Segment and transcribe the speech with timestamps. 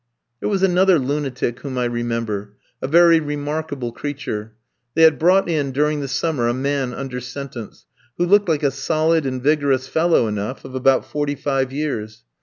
[0.39, 4.55] There was another lunatic whom I remember a very remarkable creature.
[4.95, 7.85] They had brought in, during the summer, a man under sentence,
[8.17, 12.23] who looked like a solid and vigorous fellow enough, of about forty five years.